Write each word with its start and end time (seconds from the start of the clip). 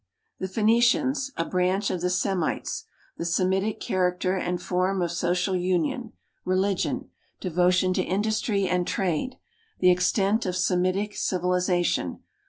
The 0.39 0.47
Phcenicians 0.47 1.29
a 1.37 1.45
branch 1.45 1.91
of 1.91 2.01
the 2.01 2.09
Semites. 2.09 2.85
The 3.17 3.23
Semitic 3.23 3.79
character 3.79 4.35
and 4.35 4.59
form 4.59 4.99
of 4.99 5.11
social 5.11 5.55
union. 5.55 6.13
Religion. 6.43 7.11
Devotion 7.39 7.93
to 7.93 8.01
industry 8.01 8.67
and 8.67 8.87
trade. 8.87 9.37
The 9.77 9.91
extent 9.91 10.47
of 10.47 10.55
Semitic 10.57 11.15
civilization. 11.15 12.23